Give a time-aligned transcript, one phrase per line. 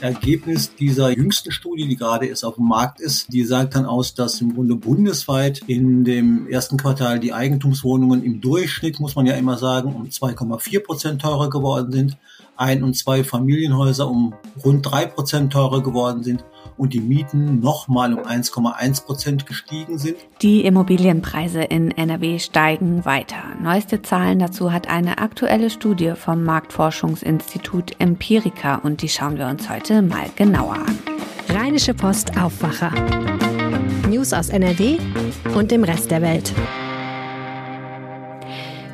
[0.00, 4.14] Ergebnis dieser jüngsten Studie, die gerade erst auf dem Markt ist, die sagt dann aus,
[4.14, 9.34] dass im Grunde bundesweit in dem ersten Quartal die Eigentumswohnungen im Durchschnitt, muss man ja
[9.34, 12.16] immer sagen, um 2,4 Prozent teurer geworden sind.
[12.60, 16.44] Ein- und zwei Familienhäuser um rund drei Prozent teurer geworden sind
[16.76, 20.16] und die Mieten nochmal um 1,1 Prozent gestiegen sind.
[20.42, 23.36] Die Immobilienpreise in NRW steigen weiter.
[23.62, 29.70] Neueste Zahlen dazu hat eine aktuelle Studie vom Marktforschungsinstitut Empirica und die schauen wir uns
[29.70, 30.98] heute mal genauer an.
[31.48, 32.92] Rheinische Post Aufwacher.
[34.08, 34.98] News aus NRW
[35.54, 36.52] und dem Rest der Welt.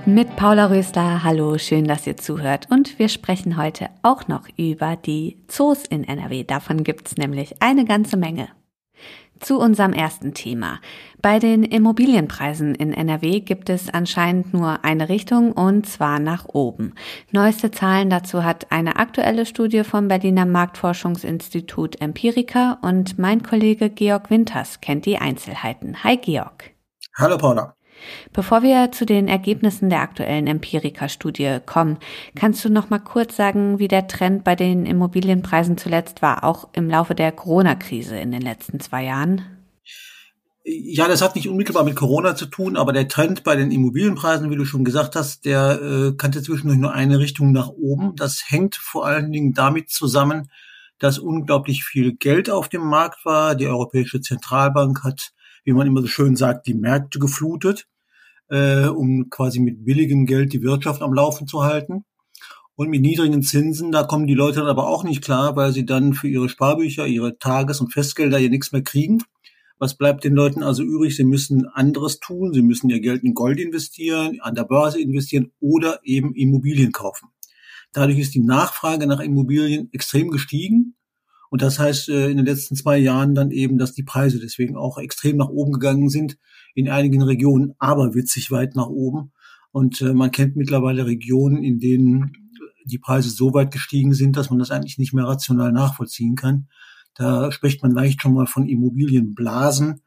[0.09, 2.69] Mit Paula Rösler, hallo, schön, dass ihr zuhört.
[2.71, 6.45] Und wir sprechen heute auch noch über die Zoos in NRW.
[6.45, 8.47] Davon gibt's nämlich eine ganze Menge.
[9.41, 10.79] Zu unserem ersten Thema.
[11.21, 16.95] Bei den Immobilienpreisen in NRW gibt es anscheinend nur eine Richtung und zwar nach oben.
[17.33, 24.31] Neueste Zahlen dazu hat eine aktuelle Studie vom Berliner Marktforschungsinstitut Empirica und mein Kollege Georg
[24.31, 26.05] Winters kennt die Einzelheiten.
[26.05, 26.71] Hi Georg.
[27.17, 27.76] Hallo Paula.
[28.33, 31.99] Bevor wir zu den Ergebnissen der aktuellen Empirica-Studie kommen,
[32.35, 36.69] kannst du noch mal kurz sagen, wie der Trend bei den Immobilienpreisen zuletzt war, auch
[36.73, 39.57] im Laufe der Corona-Krise in den letzten zwei Jahren?
[40.69, 44.51] Ja, das hat nicht unmittelbar mit Corona zu tun, aber der Trend bei den Immobilienpreisen,
[44.51, 48.17] wie du schon gesagt hast, der äh, kannte zwischendurch nur eine Richtung nach oben.
[48.17, 50.51] Das hängt vor allen Dingen damit zusammen,
[50.99, 53.55] dass unglaublich viel Geld auf dem Markt war.
[53.55, 55.33] Die Europäische Zentralbank hat
[55.67, 57.87] wie man immer so schön sagt, die Märkte geflutet,
[58.49, 62.05] äh, um quasi mit billigem Geld die Wirtschaft am Laufen zu halten.
[62.77, 65.85] Und mit niedrigen Zinsen, da kommen die Leute dann aber auch nicht klar, weil sie
[65.85, 69.23] dann für ihre Sparbücher, ihre Tages- und Festgelder ja nichts mehr kriegen.
[69.79, 71.17] Was bleibt den Leuten also übrig?
[71.17, 72.53] Sie müssen anderes tun.
[72.53, 77.29] Sie müssen ihr Geld in Gold investieren, an der Börse investieren oder eben Immobilien kaufen.
[77.93, 80.95] Dadurch ist die Nachfrage nach Immobilien extrem gestiegen.
[81.51, 84.77] Und das heißt äh, in den letzten zwei Jahren dann eben, dass die Preise deswegen
[84.77, 86.39] auch extrem nach oben gegangen sind,
[86.75, 89.33] in einigen Regionen aber witzig weit nach oben.
[89.73, 92.51] Und äh, man kennt mittlerweile Regionen, in denen
[92.85, 96.69] die Preise so weit gestiegen sind, dass man das eigentlich nicht mehr rational nachvollziehen kann.
[97.15, 100.03] Da spricht man leicht schon mal von Immobilienblasen.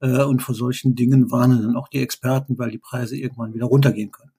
[0.00, 3.66] Äh, und vor solchen Dingen warnen dann auch die Experten, weil die Preise irgendwann wieder
[3.66, 4.32] runtergehen können.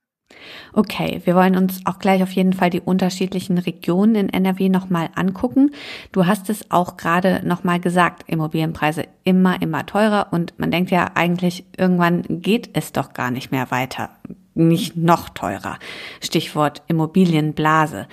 [0.73, 5.09] Okay, wir wollen uns auch gleich auf jeden Fall die unterschiedlichen Regionen in NRW nochmal
[5.16, 5.71] angucken.
[6.11, 11.11] Du hast es auch gerade nochmal gesagt, Immobilienpreise immer, immer teurer und man denkt ja
[11.16, 14.09] eigentlich, irgendwann geht es doch gar nicht mehr weiter,
[14.55, 15.77] nicht noch teurer.
[16.21, 18.07] Stichwort Immobilienblase.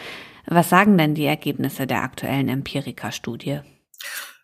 [0.46, 3.60] Was sagen denn die Ergebnisse der aktuellen Empirica-Studie?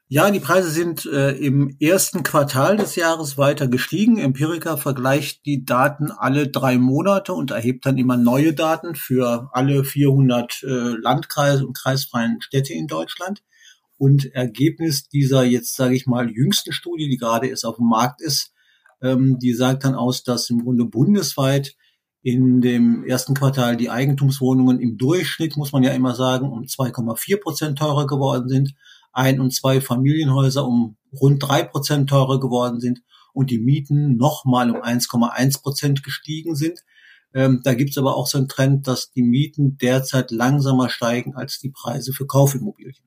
[0.08, 4.18] Ja, die Preise sind äh, im ersten Quartal des Jahres weiter gestiegen.
[4.18, 9.82] Empirica vergleicht die Daten alle drei Monate und erhebt dann immer neue Daten für alle
[9.82, 10.66] 400 äh,
[11.00, 13.42] Landkreise und kreisfreien Städte in Deutschland.
[13.98, 18.20] Und Ergebnis dieser jetzt, sage ich mal, jüngsten Studie, die gerade erst auf dem Markt
[18.22, 18.52] ist,
[19.02, 21.74] ähm, die sagt dann aus, dass im Grunde bundesweit
[22.22, 27.40] in dem ersten Quartal die Eigentumswohnungen im Durchschnitt, muss man ja immer sagen, um 2,4
[27.40, 28.72] Prozent teurer geworden sind
[29.16, 33.00] ein- und zwei Familienhäuser um rund drei Prozent teurer geworden sind
[33.32, 36.80] und die Mieten nochmal um 1,1 Prozent gestiegen sind.
[37.34, 41.34] Ähm, da gibt es aber auch so einen Trend, dass die Mieten derzeit langsamer steigen
[41.34, 43.04] als die Preise für Kaufimmobilien.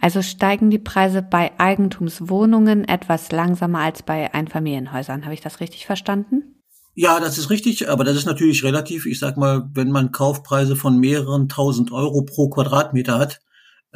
[0.00, 5.24] Also steigen die Preise bei Eigentumswohnungen etwas langsamer als bei Einfamilienhäusern.
[5.24, 6.62] Habe ich das richtig verstanden?
[6.94, 9.04] Ja, das ist richtig, aber das ist natürlich relativ.
[9.04, 13.40] Ich sag mal, wenn man Kaufpreise von mehreren tausend Euro pro Quadratmeter hat,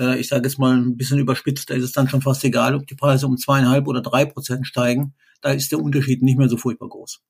[0.00, 2.74] äh, ich sage jetzt mal ein bisschen überspitzt, da ist es dann schon fast egal,
[2.74, 5.14] ob die Preise um zweieinhalb oder drei Prozent steigen.
[5.42, 7.20] Da ist der Unterschied nicht mehr so furchtbar groß.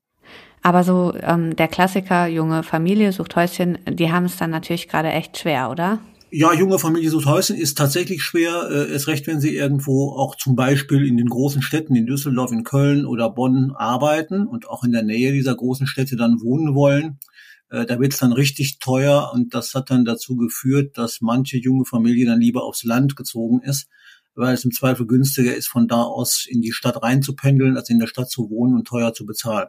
[0.63, 5.09] Aber so ähm, der Klassiker, junge Familie sucht Häuschen, die haben es dann natürlich gerade
[5.09, 6.01] echt schwer, oder?
[6.33, 10.37] Ja, junge Familie sucht Häuschen ist tatsächlich schwer, äh, erst recht, wenn sie irgendwo auch
[10.37, 14.85] zum Beispiel in den großen Städten, in Düsseldorf, in Köln oder Bonn arbeiten und auch
[14.85, 17.19] in der Nähe dieser großen Städte dann wohnen wollen.
[17.71, 21.59] Äh, da wird es dann richtig teuer und das hat dann dazu geführt, dass manche
[21.59, 23.89] junge Familie dann lieber aufs Land gezogen ist,
[24.34, 27.99] weil es im Zweifel günstiger ist, von da aus in die Stadt reinzupendeln, als in
[27.99, 29.69] der Stadt zu wohnen und teuer zu bezahlen.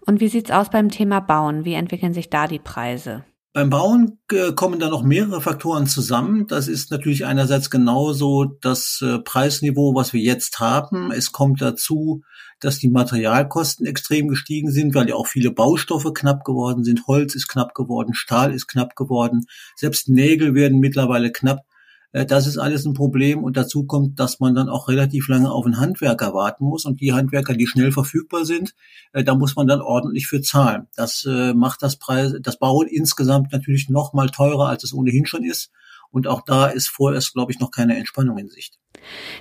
[0.00, 1.64] Und wie sieht's aus beim Thema Bauen?
[1.64, 3.24] Wie entwickeln sich da die Preise?
[3.54, 6.46] Beim Bauen äh, kommen da noch mehrere Faktoren zusammen.
[6.46, 11.12] Das ist natürlich einerseits genauso das äh, Preisniveau, was wir jetzt haben.
[11.12, 12.22] Es kommt dazu,
[12.60, 17.06] dass die Materialkosten extrem gestiegen sind, weil ja auch viele Baustoffe knapp geworden sind.
[17.06, 19.44] Holz ist knapp geworden, Stahl ist knapp geworden,
[19.76, 21.66] selbst Nägel werden mittlerweile knapp.
[22.12, 25.50] Äh, das ist alles ein Problem und dazu kommt, dass man dann auch relativ lange
[25.50, 28.74] auf einen Handwerker warten muss und die Handwerker, die schnell verfügbar sind,
[29.12, 30.86] äh, da muss man dann ordentlich für zahlen.
[30.96, 35.26] Das äh, macht das Preis, das Bauen insgesamt natürlich noch mal teurer, als es ohnehin
[35.26, 35.70] schon ist.
[36.10, 38.78] Und auch da ist vorerst, glaube ich, noch keine Entspannung in Sicht.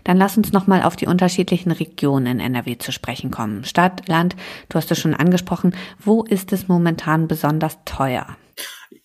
[0.06, 3.66] Dann lass uns nochmal auf die unterschiedlichen Regionen in NRW zu sprechen kommen.
[3.66, 4.38] Stadt, Land,
[4.70, 5.76] du hast es schon angesprochen.
[6.00, 8.38] Wo ist es momentan besonders teuer?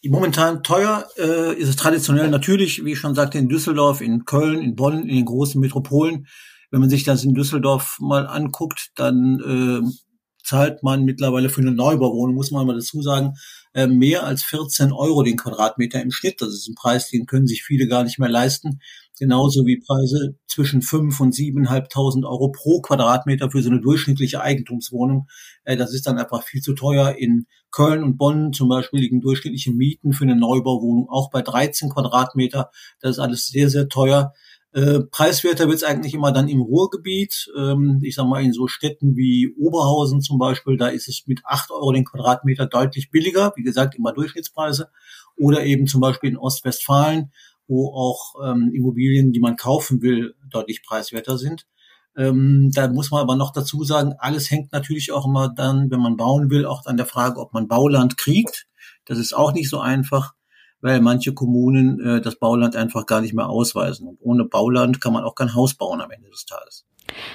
[0.09, 4.61] Momentan teuer äh, ist es traditionell natürlich, wie ich schon sagte, in Düsseldorf, in Köln,
[4.61, 6.27] in Bonn, in den großen Metropolen.
[6.71, 10.06] Wenn man sich das in Düsseldorf mal anguckt, dann äh,
[10.47, 13.35] zahlt man mittlerweile für eine Neubauwohnung, muss man mal dazu sagen,
[13.75, 16.41] äh, mehr als 14 Euro den Quadratmeter im Schnitt.
[16.41, 18.81] Das ist ein Preis, den können sich viele gar nicht mehr leisten.
[19.19, 25.27] Genauso wie Preise zwischen 5 und 7.500 Euro pro Quadratmeter für so eine durchschnittliche Eigentumswohnung.
[25.65, 27.17] Äh, das ist dann einfach viel zu teuer.
[27.19, 31.91] In Köln und Bonn zum Beispiel liegen durchschnittliche Mieten für eine Neubauwohnung auch bei 13
[31.91, 32.71] Quadratmeter.
[33.01, 34.33] Das ist alles sehr, sehr teuer.
[34.77, 37.51] Äh, preiswerter wird es eigentlich immer dann im Ruhrgebiet.
[37.57, 41.41] Ähm, ich sag mal, in so Städten wie Oberhausen zum Beispiel, da ist es mit
[41.47, 43.55] acht Euro den Quadratmeter deutlich billiger.
[43.57, 44.91] Wie gesagt, immer Durchschnittspreise.
[45.35, 47.33] Oder eben zum Beispiel in Ostwestfalen,
[47.67, 51.67] wo auch ähm, Immobilien, die man kaufen will, deutlich preiswerter sind.
[52.15, 56.01] Ähm, da muss man aber noch dazu sagen, alles hängt natürlich auch immer dann, wenn
[56.01, 58.67] man bauen will, auch an der Frage, ob man Bauland kriegt.
[59.07, 60.35] Das ist auch nicht so einfach
[60.81, 64.09] weil manche Kommunen äh, das Bauland einfach gar nicht mehr ausweisen.
[64.09, 66.85] Und ohne Bauland kann man auch kein Haus bauen am Ende des Tages.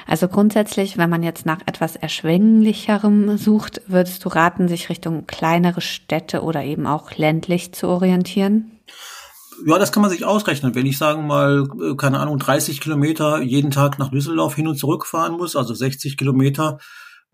[0.05, 5.81] Also grundsätzlich, wenn man jetzt nach etwas erschwinglicherem sucht, würdest du raten, sich Richtung kleinere
[5.81, 8.79] Städte oder eben auch ländlich zu orientieren?
[9.65, 10.75] Ja, das kann man sich ausrechnen.
[10.75, 14.77] Wenn ich sagen mal, äh, keine Ahnung, 30 Kilometer jeden Tag nach Düsseldorf hin und
[14.77, 16.79] zurück fahren muss, also 60 Kilometer,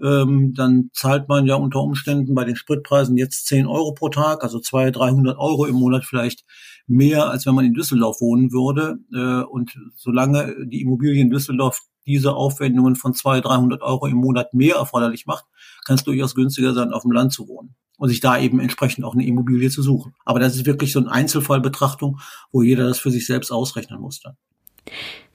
[0.03, 4.43] ähm, dann zahlt man ja unter Umständen bei den Spritpreisen jetzt 10 Euro pro Tag,
[4.43, 6.45] also 200, 300 Euro im Monat vielleicht
[6.87, 8.99] mehr, als wenn man in Düsseldorf wohnen würde.
[9.13, 14.53] Äh, und solange die Immobilie in Düsseldorf diese Aufwendungen von 200, 300 Euro im Monat
[14.53, 15.45] mehr erforderlich macht,
[15.85, 19.03] kann es durchaus günstiger sein, auf dem Land zu wohnen und sich da eben entsprechend
[19.03, 20.13] auch eine Immobilie zu suchen.
[20.23, 22.19] Aber das ist wirklich so eine Einzelfallbetrachtung,
[22.51, 24.37] wo jeder das für sich selbst ausrechnen muss dann.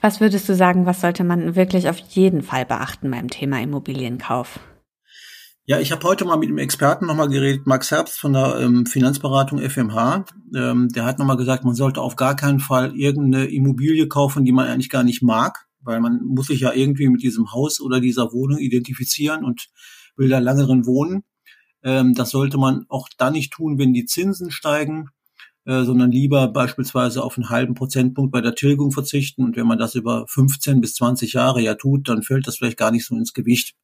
[0.01, 4.59] Was würdest du sagen, was sollte man wirklich auf jeden Fall beachten beim Thema Immobilienkauf?
[5.65, 8.85] Ja, ich habe heute mal mit einem Experten nochmal geredet, Max Herbst von der ähm,
[8.85, 10.25] Finanzberatung FMH.
[10.57, 14.51] Ähm, der hat nochmal gesagt, man sollte auf gar keinen Fall irgendeine Immobilie kaufen, die
[14.51, 18.01] man eigentlich gar nicht mag, weil man muss sich ja irgendwie mit diesem Haus oder
[18.01, 19.69] dieser Wohnung identifizieren und
[20.17, 21.23] will da lange drin wohnen.
[21.85, 25.11] Ähm, das sollte man auch dann nicht tun, wenn die Zinsen steigen
[25.65, 29.45] äh, sondern lieber beispielsweise auf einen halben Prozentpunkt bei der Tilgung verzichten.
[29.45, 32.79] Und wenn man das über 15 bis 20 Jahre ja tut, dann fällt das vielleicht
[32.79, 33.75] gar nicht so ins Gewicht.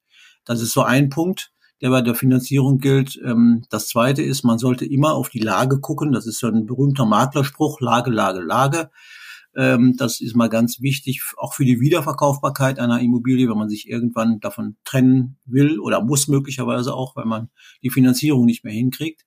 [0.45, 3.21] Das ist so ein Punkt, der bei der Finanzierung gilt.
[3.25, 6.13] Ähm, das zweite ist, man sollte immer auf die Lage gucken.
[6.13, 8.91] Das ist so ein berühmter Maklerspruch, Lage, Lage, Lage.
[9.57, 13.89] Ähm, das ist mal ganz wichtig, auch für die Wiederverkaufbarkeit einer Immobilie, wenn man sich
[13.89, 17.51] irgendwann davon trennen will oder muss möglicherweise auch, weil man
[17.83, 19.25] die Finanzierung nicht mehr hinkriegt.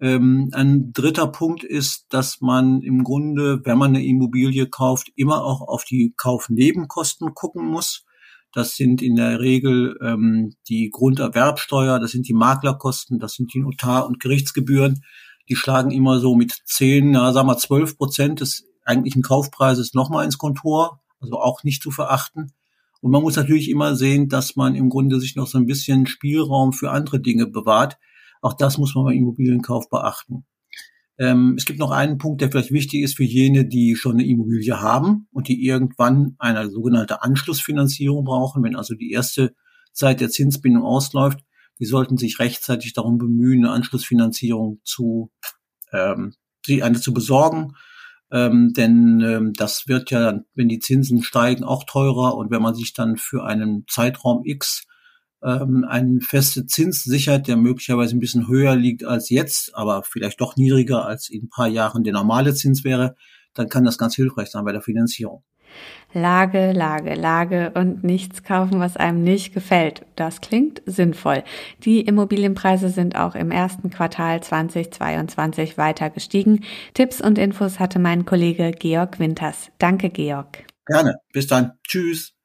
[0.00, 5.44] Ähm, ein dritter Punkt ist, dass man im Grunde, wenn man eine Immobilie kauft, immer
[5.44, 8.04] auch auf die Kaufnebenkosten gucken muss.
[8.52, 13.60] Das sind in der Regel ähm, die Grunderwerbsteuer, das sind die Maklerkosten, das sind die
[13.60, 15.04] Notar- und Gerichtsgebühren.
[15.48, 20.24] Die schlagen immer so mit 10, na, sagen wir 12 Prozent des eigentlichen Kaufpreises nochmal
[20.24, 22.52] ins Kontor, also auch nicht zu verachten.
[23.00, 26.06] Und man muss natürlich immer sehen, dass man im Grunde sich noch so ein bisschen
[26.06, 27.96] Spielraum für andere Dinge bewahrt.
[28.42, 30.44] Auch das muss man beim Immobilienkauf beachten.
[31.18, 34.26] Ähm, es gibt noch einen Punkt, der vielleicht wichtig ist für jene, die schon eine
[34.26, 39.54] Immobilie haben und die irgendwann eine sogenannte Anschlussfinanzierung brauchen, wenn also die erste
[39.92, 41.40] Zeit der Zinsbindung ausläuft.
[41.80, 45.30] Die sollten sich rechtzeitig darum bemühen, eine Anschlussfinanzierung zu,
[45.92, 46.34] ähm,
[46.68, 47.74] eine zu besorgen.
[48.30, 52.36] Ähm, denn ähm, das wird ja, wenn die Zinsen steigen, auch teurer.
[52.36, 54.86] Und wenn man sich dann für einen Zeitraum X
[55.42, 60.40] ähm, einen feste Zins sichert, der möglicherweise ein bisschen höher liegt als jetzt, aber vielleicht
[60.40, 63.14] doch niedriger als in ein paar Jahren der normale Zins wäre,
[63.54, 65.42] dann kann das ganz hilfreich sein bei der Finanzierung.
[66.14, 70.06] Lage, Lage, Lage und nichts kaufen, was einem nicht gefällt.
[70.16, 71.44] Das klingt sinnvoll.
[71.84, 76.64] Die Immobilienpreise sind auch im ersten Quartal 2022 weiter gestiegen.
[76.94, 79.70] Tipps und Infos hatte mein Kollege Georg Winters.
[79.78, 80.64] Danke, Georg.
[80.86, 81.16] Gerne.
[81.32, 81.72] Bis dann.
[81.86, 82.37] Tschüss.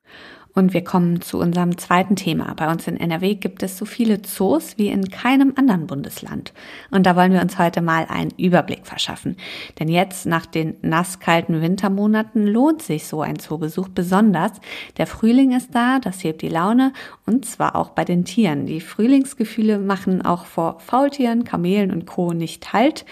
[0.55, 2.53] Und wir kommen zu unserem zweiten Thema.
[2.55, 6.53] Bei uns in NRW gibt es so viele Zoos wie in keinem anderen Bundesland.
[6.91, 9.35] Und da wollen wir uns heute mal einen Überblick verschaffen.
[9.79, 14.51] Denn jetzt, nach den nasskalten Wintermonaten, lohnt sich so ein Zoobesuch besonders.
[14.97, 16.93] Der Frühling ist da, das hebt die Laune.
[17.25, 18.67] Und zwar auch bei den Tieren.
[18.67, 22.31] Die Frühlingsgefühle machen auch vor Faultieren, Kamelen und Co.
[22.33, 23.05] nicht Halt.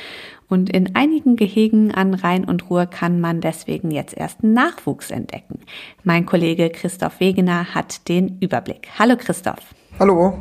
[0.51, 5.61] Und in einigen Gehegen an Rhein und Ruhr kann man deswegen jetzt erst Nachwuchs entdecken.
[6.03, 8.89] Mein Kollege Christoph Wegener hat den Überblick.
[8.99, 9.61] Hallo Christoph.
[9.97, 10.39] Hallo.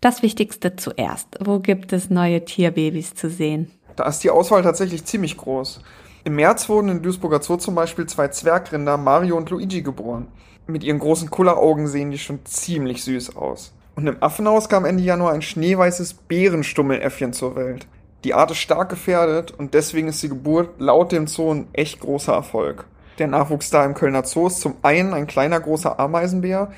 [0.00, 1.36] Das Wichtigste zuerst.
[1.44, 3.70] Wo gibt es neue Tierbabys zu sehen?
[3.96, 5.82] Da ist die Auswahl tatsächlich ziemlich groß.
[6.24, 10.28] Im März wurden in Duisburger Zoo zum Beispiel zwei Zwergrinder, Mario und Luigi, geboren.
[10.68, 13.74] Mit ihren großen Kulleraugen sehen die schon ziemlich süß aus.
[13.94, 17.86] Und im Affenhaus kam Ende Januar ein schneeweißes Bärenstummeläffchen zur Welt.
[18.24, 22.00] Die Art ist stark gefährdet und deswegen ist die Geburt laut dem Zoo ein echt
[22.00, 22.84] großer Erfolg.
[23.18, 26.70] Der Nachwuchs da im Kölner Zoo ist zum einen ein kleiner großer Ameisenbär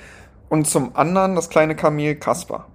[0.49, 2.67] und zum anderen das kleine Kamel Kasper.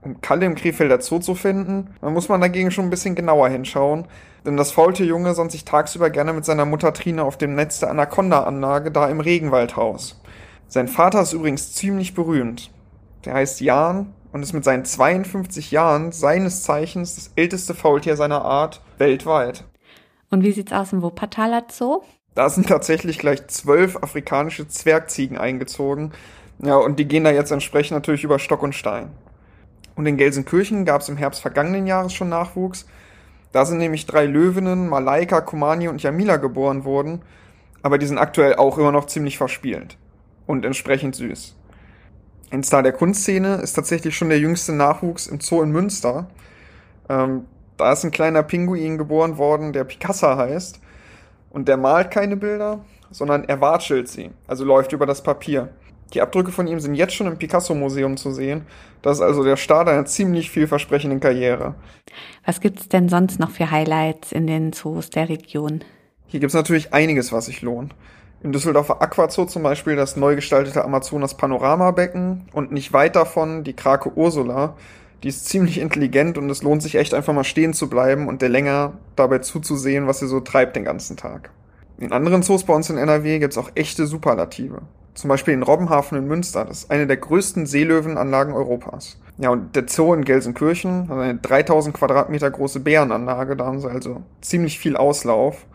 [0.00, 4.06] Um Kalle im Krefelder Zoo zu finden, muss man dagegen schon ein bisschen genauer hinschauen,
[4.46, 7.90] denn das Faultierjunge sonnt sich tagsüber gerne mit seiner Mutter Trine auf dem Netz der
[7.90, 10.20] Anaconda-Anlage da im Regenwaldhaus.
[10.68, 12.70] Sein Vater ist übrigens ziemlich berühmt.
[13.24, 18.44] Der heißt Jan und ist mit seinen 52 Jahren seines Zeichens das älteste Faultier seiner
[18.44, 19.64] Art weltweit.
[20.30, 22.02] Und wie sieht's aus im Wuppertaler Zoo?
[22.34, 26.12] Da sind tatsächlich gleich zwölf afrikanische Zwergziegen eingezogen.
[26.62, 29.10] Ja, und die gehen da jetzt entsprechend natürlich über Stock und Stein.
[29.94, 32.86] Und in Gelsenkirchen gab es im Herbst vergangenen Jahres schon Nachwuchs.
[33.52, 37.22] Da sind nämlich drei Löwinnen, Malaika, Kumani und Jamila geboren worden,
[37.82, 39.96] aber die sind aktuell auch immer noch ziemlich verspielt
[40.46, 41.56] und entsprechend süß.
[42.50, 46.28] Ein Star der Kunstszene ist tatsächlich schon der jüngste Nachwuchs im Zoo in Münster.
[47.08, 50.80] Ähm, da ist ein kleiner Pinguin geboren worden, der Picasso heißt.
[51.50, 55.70] Und der malt keine Bilder, sondern er watschelt sie, also läuft über das Papier.
[56.14, 58.66] Die Abdrücke von ihm sind jetzt schon im Picasso-Museum zu sehen.
[59.02, 61.74] Das ist also der Start einer ziemlich vielversprechenden Karriere.
[62.44, 65.82] Was gibt's denn sonst noch für Highlights in den Zoos der Region?
[66.26, 67.92] Hier gibt's natürlich einiges, was sich lohnt.
[68.46, 73.72] Im Düsseldorfer Aquazoo zum Beispiel das neu gestaltete Amazonas Panoramabecken und nicht weit davon die
[73.72, 74.76] Krake Ursula.
[75.24, 78.42] Die ist ziemlich intelligent und es lohnt sich echt einfach mal stehen zu bleiben und
[78.42, 81.50] der länger dabei zuzusehen, was sie so treibt den ganzen Tag.
[81.98, 84.82] In anderen Zoos bei uns in NRW gibt's auch echte Superlative.
[85.14, 86.64] Zum Beispiel in Robbenhafen in Münster.
[86.64, 89.18] Das ist eine der größten Seelöwenanlagen Europas.
[89.38, 93.56] Ja, und der Zoo in Gelsenkirchen hat eine 3000 Quadratmeter große Bärenanlage.
[93.56, 95.66] Da haben sie also ziemlich viel Auslauf.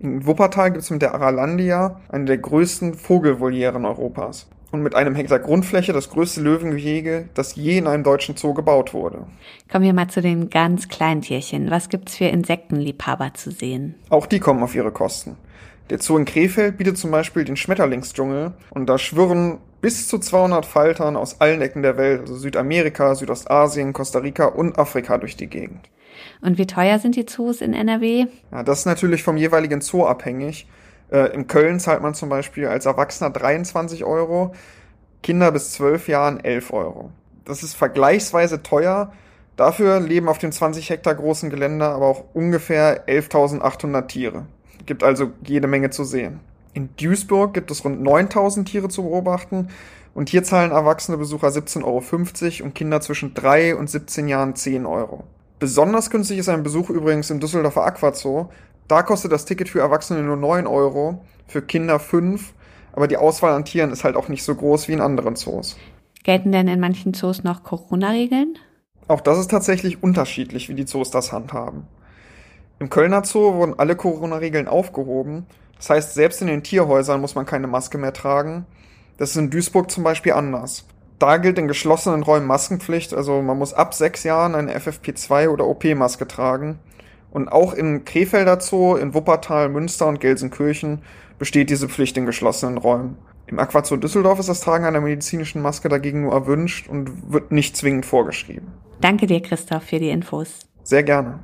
[0.00, 4.48] In Wuppertal gibt es mit der Aralandia eine der größten Vogelvolieren Europas.
[4.70, 8.94] Und mit einem Hektar Grundfläche das größte Löwengehege, das je in einem deutschen Zoo gebaut
[8.94, 9.26] wurde.
[9.72, 11.70] Kommen wir mal zu den ganz kleinen Tierchen.
[11.70, 13.94] Was gibt's für Insektenliebhaber zu sehen?
[14.10, 15.36] Auch die kommen auf ihre Kosten.
[15.90, 20.66] Der Zoo in Krefeld bietet zum Beispiel den Schmetterlingsdschungel und da schwirren bis zu 200
[20.66, 25.46] Faltern aus allen Ecken der Welt, also Südamerika, Südostasien, Costa Rica und Afrika durch die
[25.46, 25.88] Gegend.
[26.40, 28.26] Und wie teuer sind die Zoos in NRW?
[28.52, 30.66] Ja, das ist natürlich vom jeweiligen Zoo abhängig.
[31.10, 34.54] Äh, in Köln zahlt man zum Beispiel als Erwachsener 23 Euro,
[35.22, 37.10] Kinder bis 12 Jahren 11 Euro.
[37.44, 39.12] Das ist vergleichsweise teuer.
[39.56, 44.46] Dafür leben auf dem 20 Hektar großen Gelände aber auch ungefähr 11.800 Tiere.
[44.86, 46.40] Gibt also jede Menge zu sehen.
[46.74, 49.68] In Duisburg gibt es rund 9000 Tiere zu beobachten
[50.14, 54.86] und hier zahlen erwachsene Besucher 17,50 Euro und Kinder zwischen 3 und 17 Jahren 10
[54.86, 55.24] Euro.
[55.58, 58.48] Besonders günstig ist ein Besuch übrigens im Düsseldorfer Aquazoo.
[58.86, 62.54] Da kostet das Ticket für Erwachsene nur 9 Euro, für Kinder 5,
[62.92, 65.76] aber die Auswahl an Tieren ist halt auch nicht so groß wie in anderen Zoos.
[66.22, 68.56] Gelten denn in manchen Zoos noch Corona-Regeln?
[69.08, 71.86] Auch das ist tatsächlich unterschiedlich, wie die Zoos das handhaben.
[72.78, 75.46] Im Kölner Zoo wurden alle Corona-Regeln aufgehoben.
[75.76, 78.66] Das heißt, selbst in den Tierhäusern muss man keine Maske mehr tragen.
[79.16, 80.84] Das ist in Duisburg zum Beispiel anders.
[81.18, 85.66] Da gilt in geschlossenen Räumen Maskenpflicht, also man muss ab sechs Jahren eine FFP2 oder
[85.66, 86.78] OP-Maske tragen.
[87.30, 91.02] Und auch in Krefelder Zoo, in Wuppertal, Münster und Gelsenkirchen
[91.38, 93.16] besteht diese Pflicht in geschlossenen Räumen.
[93.46, 97.76] Im Aquazoo Düsseldorf ist das Tragen einer medizinischen Maske dagegen nur erwünscht und wird nicht
[97.76, 98.68] zwingend vorgeschrieben.
[99.00, 100.60] Danke dir, Christoph, für die Infos.
[100.82, 101.40] Sehr gerne.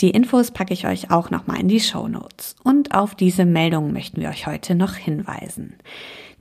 [0.00, 2.56] Die Infos packe ich euch auch nochmal in die Show Notes.
[2.64, 5.74] Und auf diese Meldung möchten wir euch heute noch hinweisen.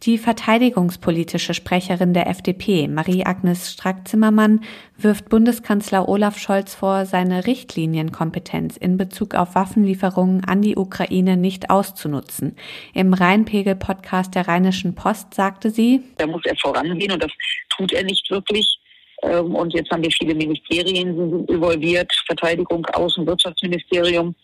[0.05, 4.59] Die verteidigungspolitische Sprecherin der FDP, Marie-Agnes Strack-Zimmermann,
[4.97, 11.69] wirft Bundeskanzler Olaf Scholz vor, seine Richtlinienkompetenz in Bezug auf Waffenlieferungen an die Ukraine nicht
[11.69, 12.57] auszunutzen.
[12.93, 17.31] Im Rheinpegel-Podcast der Rheinischen Post sagte sie, Da muss er vorangehen und das
[17.77, 18.77] tut er nicht wirklich.
[19.21, 24.35] Ähm, und jetzt haben wir viele Ministerien involviert, Verteidigung, Außen, Wirtschaftsministerium.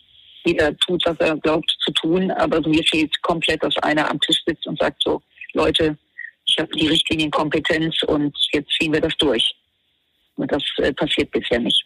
[0.45, 4.39] Jeder tut, was er glaubt zu tun, aber mir fehlt komplett, dass einer am Tisch
[4.45, 5.21] sitzt und sagt so,
[5.53, 5.97] Leute,
[6.45, 9.43] ich habe die Richtlinienkompetenz und jetzt ziehen wir das durch.
[10.35, 11.85] Und das äh, passiert bisher nicht.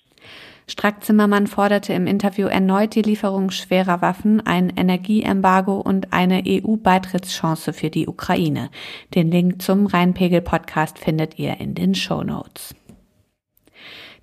[0.67, 7.89] Strack-Zimmermann forderte im Interview erneut die Lieferung schwerer Waffen, ein Energieembargo und eine EU-Beitrittschance für
[7.89, 8.70] die Ukraine.
[9.13, 12.74] Den Link zum Rheinpegel-Podcast findet ihr in den Show Notes.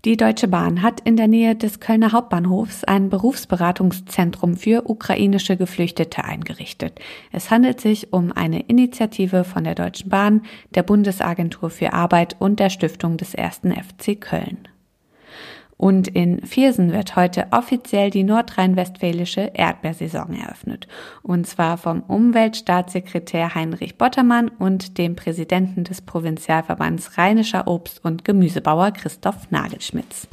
[0.07, 6.25] Die Deutsche Bahn hat in der Nähe des Kölner Hauptbahnhofs ein Berufsberatungszentrum für ukrainische Geflüchtete
[6.25, 6.99] eingerichtet.
[7.33, 10.41] Es handelt sich um eine Initiative von der Deutschen Bahn,
[10.75, 14.67] der Bundesagentur für Arbeit und der Stiftung des ersten FC Köln.
[15.81, 20.87] Und in Viersen wird heute offiziell die nordrhein-westfälische Erdbeersaison eröffnet.
[21.23, 28.91] Und zwar vom Umweltstaatssekretär Heinrich Bottermann und dem Präsidenten des Provinzialverbands Rheinischer Obst- und Gemüsebauer
[28.91, 30.29] Christoph Nagelschmitz.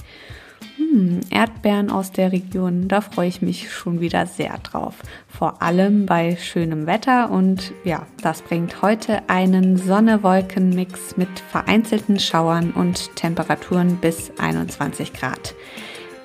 [0.90, 4.96] Hm, Erdbeeren aus der Region, da freue ich mich schon wieder sehr drauf.
[5.28, 12.72] Vor allem bei schönem Wetter und ja, das bringt heute einen Sonne-Wolken-Mix mit vereinzelten Schauern
[12.72, 15.56] und Temperaturen bis 21 Grad.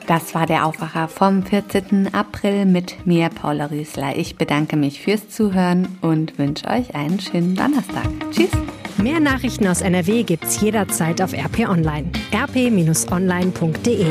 [0.07, 2.13] Das war der Aufwacher vom 14.
[2.13, 4.17] April mit mir, Paula Rüßler.
[4.17, 8.09] Ich bedanke mich fürs Zuhören und wünsche euch einen schönen Donnerstag.
[8.31, 8.51] Tschüss!
[8.99, 12.11] Mehr Nachrichten aus NRW gibt's jederzeit auf RP Online.
[12.33, 14.07] rp-online.de